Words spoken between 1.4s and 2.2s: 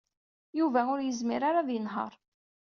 ara ad yenheṛ.